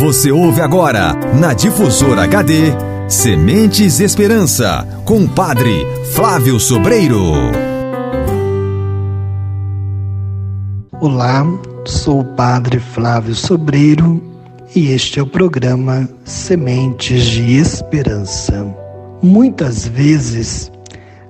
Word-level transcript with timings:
Você 0.00 0.32
ouve 0.32 0.60
agora, 0.60 1.14
na 1.38 1.54
Difusora 1.54 2.24
HD, 2.24 2.72
Sementes 3.08 4.00
Esperança, 4.00 4.86
com 5.04 5.18
o 5.18 5.28
Padre 5.28 5.86
Flávio 6.12 6.58
Sobreiro. 6.58 7.22
Olá, 11.00 11.46
sou 11.86 12.20
o 12.20 12.24
Padre 12.24 12.80
Flávio 12.80 13.36
Sobreiro 13.36 14.20
e 14.74 14.90
este 14.90 15.20
é 15.20 15.22
o 15.22 15.26
programa 15.28 16.08
Sementes 16.24 17.24
de 17.24 17.56
Esperança. 17.56 18.66
Muitas 19.22 19.86
vezes, 19.86 20.72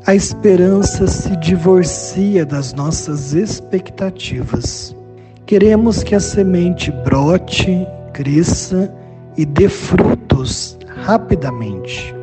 a 0.07 0.15
esperança 0.15 1.07
se 1.07 1.37
divorcia 1.37 2.47
das 2.47 2.73
nossas 2.73 3.35
expectativas. 3.35 4.97
Queremos 5.45 6.03
que 6.03 6.15
a 6.15 6.21
semente 6.21 6.91
brote 6.91 7.87
cresça 8.15 8.91
e 9.37 9.45
dê 9.45 9.69
frutos 9.69 10.79
rapidamente. 11.05 12.15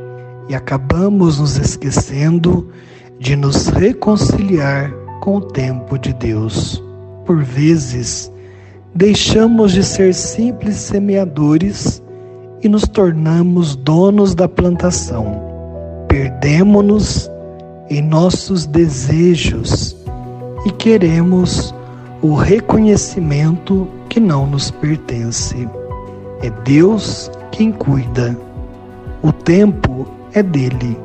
E 0.50 0.55
acabamos 0.55 1.40
nos 1.40 1.58
esquecendo 1.58 2.70
de 3.20 3.36
nos 3.36 3.67
reconciliar 3.67 4.91
com 5.20 5.36
o 5.36 5.41
tempo 5.41 6.00
de 6.00 6.14
Deus. 6.14 6.84
Por 7.26 7.44
vezes, 7.44 8.31
deixamos 8.95 9.73
de 9.73 9.84
ser 9.84 10.14
simples 10.14 10.77
semeadores 10.77 12.02
e 12.64 12.70
nos 12.70 12.84
tornamos 12.84 13.76
donos 13.76 14.34
da 14.34 14.48
plantação. 14.48 15.39
Perdemos-nos 16.08 17.30
em 17.89 18.02
nossos 18.02 18.66
desejos 18.66 19.95
e 20.66 20.72
queremos 20.72 21.73
o 22.22 22.34
reconhecimento 22.34 23.88
que 24.09 24.20
não 24.20 24.45
nos 24.45 24.70
pertence. 24.72 25.67
É 26.44 26.50
Deus 26.63 27.31
quem 27.52 27.72
cuida. 27.72 28.38
O 29.22 29.31
tempo 29.31 30.08
é 30.34 30.42
dele. 30.42 30.97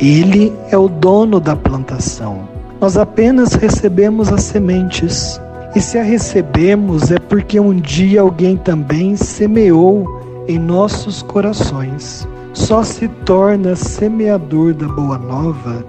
Ele 0.00 0.52
é 0.70 0.78
o 0.78 0.88
dono 0.88 1.38
da 1.38 1.54
plantação. 1.54 2.48
Nós 2.80 2.96
apenas 2.96 3.54
recebemos 3.54 4.32
as 4.32 4.42
sementes. 4.42 5.40
E 5.74 5.80
se 5.80 5.98
a 5.98 6.02
recebemos 6.02 7.10
é 7.10 7.18
porque 7.18 7.60
um 7.60 7.74
dia 7.74 8.20
alguém 8.20 8.56
também 8.56 9.16
semeou 9.16 10.06
em 10.48 10.58
nossos 10.58 11.22
corações. 11.22 12.26
Só 12.52 12.82
se 12.82 13.08
torna 13.26 13.76
semeador 13.76 14.72
da 14.72 14.88
boa 14.88 15.18
nova 15.18 15.84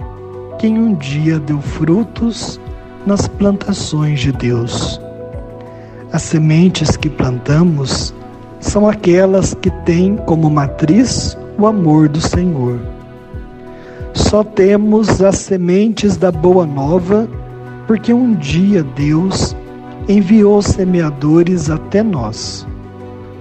quem 0.58 0.78
um 0.78 0.94
dia 0.94 1.38
deu 1.38 1.60
frutos 1.60 2.60
nas 3.06 3.28
plantações 3.28 4.20
de 4.20 4.32
Deus. 4.32 5.00
As 6.12 6.22
sementes 6.22 6.96
que 6.96 7.08
plantamos 7.08 8.12
são 8.60 8.88
aquelas 8.88 9.54
que 9.54 9.70
têm 9.84 10.16
como 10.16 10.50
matriz 10.50 11.36
o 11.58 11.66
amor 11.66 12.08
do 12.08 12.20
Senhor. 12.20 12.78
Só 14.14 14.42
temos 14.42 15.22
as 15.22 15.36
sementes 15.38 16.16
da 16.16 16.30
Boa 16.30 16.66
Nova 16.66 17.28
porque 17.86 18.12
um 18.12 18.34
dia 18.34 18.82
Deus 18.82 19.56
enviou 20.08 20.60
semeadores 20.60 21.70
até 21.70 22.02
nós. 22.02 22.66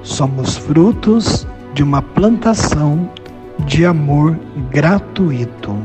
Somos 0.03 0.55
frutos 0.55 1.47
de 1.73 1.83
uma 1.83 2.01
plantação 2.01 3.09
de 3.65 3.85
amor 3.85 4.37
gratuito. 4.71 5.75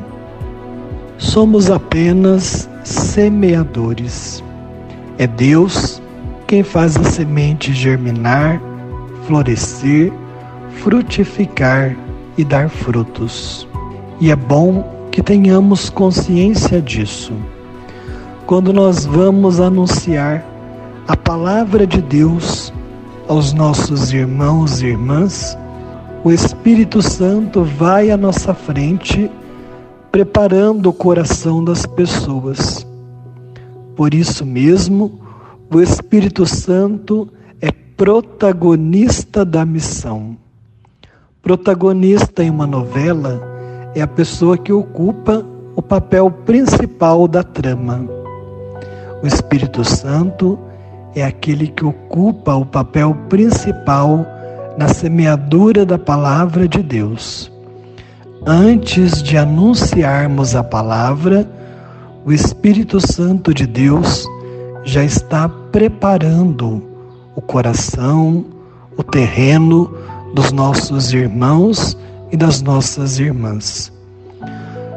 Somos 1.19 1.71
apenas 1.71 2.69
semeadores. 2.85 4.43
É 5.19 5.27
Deus 5.27 6.01
quem 6.47 6.63
faz 6.63 6.97
a 6.97 7.05
semente 7.05 7.73
germinar, 7.73 8.61
florescer, 9.27 10.13
frutificar 10.83 11.97
e 12.37 12.45
dar 12.45 12.69
frutos. 12.69 13.67
E 14.21 14.31
é 14.31 14.37
bom 14.37 15.09
que 15.11 15.23
tenhamos 15.23 15.91
consciência 15.91 16.81
disso. 16.81 17.33
Quando 18.47 18.73
nós 18.73 19.05
vamos 19.05 19.61
anunciar 19.61 20.45
a 21.07 21.17
palavra 21.17 21.87
de 21.87 22.01
Deus 22.01 22.73
aos 23.29 23.53
nossos 23.53 24.13
irmãos 24.13 24.83
e 24.83 24.87
irmãs, 24.87 25.57
o 26.25 26.31
Espírito 26.31 27.03
Santo 27.03 27.65
vai 27.65 28.11
à 28.11 28.17
nossa 28.17 28.55
frente, 28.55 29.31
preparando 30.11 30.89
o 30.89 30.93
coração 30.93 31.65
das 31.65 31.85
pessoas. 31.85 32.87
Por 33.97 34.15
isso 34.15 34.47
mesmo, 34.47 35.21
o 35.71 35.81
Espírito 35.81 36.47
Santo 36.47 37.29
protagonista 38.03 39.45
da 39.45 39.65
missão. 39.65 40.37
Protagonista 41.41 42.43
em 42.43 42.51
uma 42.51 42.67
novela 42.67 43.41
é 43.95 44.03
a 44.03 44.09
pessoa 44.09 44.59
que 44.59 44.73
ocupa 44.73 45.47
o 45.77 45.81
papel 45.81 46.29
principal 46.29 47.29
da 47.29 47.45
trama. 47.45 48.05
O 49.23 49.27
Espírito 49.29 49.85
Santo 49.85 50.59
é 51.15 51.23
aquele 51.23 51.69
que 51.69 51.85
ocupa 51.85 52.57
o 52.57 52.67
papel 52.67 53.15
principal 53.29 54.27
na 54.77 54.89
semeadura 54.89 55.87
da 55.87 55.97
palavra 55.97 56.67
de 56.67 56.83
Deus. 56.83 57.53
Antes 58.45 59.23
de 59.23 59.39
anunciarmos 59.39 60.57
a 60.57 60.65
palavra, 60.65 61.49
o 62.27 62.33
Espírito 62.33 63.01
Santo 63.01 63.55
de 63.55 63.65
Deus 63.65 64.27
já 64.83 65.05
está 65.05 65.49
preparando 65.49 66.91
o 67.35 67.41
coração, 67.41 68.45
o 68.97 69.03
terreno 69.03 69.93
dos 70.35 70.53
nossos 70.53 71.13
irmãos 71.13 71.97
e 72.31 72.37
das 72.37 72.63
nossas 72.63 73.19
irmãs. 73.19 73.93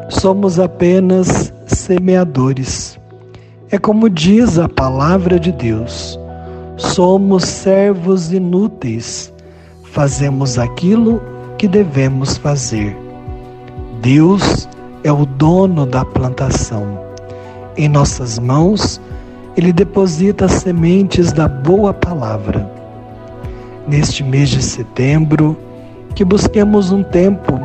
Somos 0.09 0.59
apenas 0.59 1.53
semeadores. 1.67 2.99
É 3.71 3.77
como 3.77 4.09
diz 4.09 4.57
a 4.59 4.69
palavra 4.69 5.39
de 5.39 5.51
Deus: 5.51 6.19
somos 6.77 7.43
servos 7.43 8.31
inúteis, 8.31 9.33
fazemos 9.91 10.57
aquilo 10.57 11.21
que 11.57 11.67
devemos 11.67 12.37
fazer. 12.37 12.95
Deus 14.01 14.67
é 15.03 15.11
o 15.11 15.25
dono 15.25 15.85
da 15.85 16.05
plantação. 16.05 16.99
Em 17.77 17.89
nossas 17.89 18.39
mãos, 18.39 19.01
ele 19.57 19.71
deposita 19.71 20.45
as 20.45 20.53
sementes 20.53 21.31
da 21.31 21.47
boa 21.47 21.93
palavra. 21.93 22.69
Neste 23.87 24.23
mês 24.23 24.49
de 24.49 24.61
setembro, 24.61 25.57
que 26.13 26.25
busquemos 26.25 26.91
um 26.91 27.03
tempo 27.03 27.59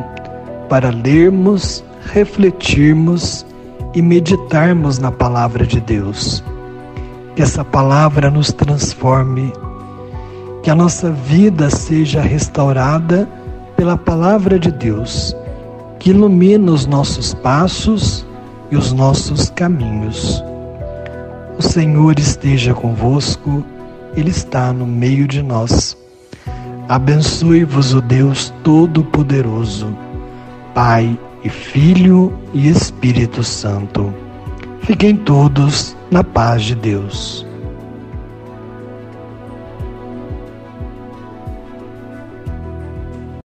para 0.69 0.89
lermos, 0.89 1.83
refletirmos 2.13 3.45
e 3.93 4.01
meditarmos 4.01 4.99
na 4.99 5.11
palavra 5.11 5.65
de 5.65 5.81
Deus. 5.81 6.43
Que 7.35 7.41
essa 7.41 7.65
palavra 7.65 8.29
nos 8.29 8.53
transforme, 8.53 9.51
que 10.63 10.69
a 10.69 10.75
nossa 10.75 11.11
vida 11.11 11.69
seja 11.69 12.21
restaurada 12.21 13.27
pela 13.75 13.97
palavra 13.97 14.59
de 14.59 14.71
Deus, 14.71 15.35
que 15.99 16.11
ilumina 16.11 16.71
os 16.71 16.85
nossos 16.85 17.33
passos 17.33 18.25
e 18.69 18.77
os 18.77 18.93
nossos 18.93 19.49
caminhos. 19.49 20.41
O 21.61 21.63
Senhor 21.63 22.17
esteja 22.17 22.73
convosco, 22.73 23.63
Ele 24.17 24.31
está 24.31 24.73
no 24.73 24.87
meio 24.87 25.27
de 25.27 25.43
nós. 25.43 25.95
Abençoe-vos 26.89 27.93
o 27.93 28.01
Deus 28.01 28.51
Todo-Poderoso, 28.63 29.95
Pai 30.73 31.15
e 31.43 31.49
Filho 31.49 32.33
e 32.51 32.67
Espírito 32.67 33.43
Santo. 33.43 34.11
Fiquem 34.81 35.15
todos 35.15 35.95
na 36.09 36.23
paz 36.23 36.63
de 36.63 36.73
Deus. 36.73 37.45